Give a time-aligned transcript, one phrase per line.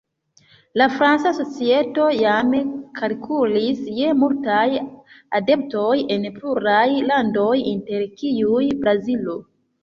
[0.81, 2.55] La franca societo jam
[2.99, 4.63] kalkulis je multaj
[5.41, 9.39] adeptoj en pluraj landoj, inter kiuj Brazilo.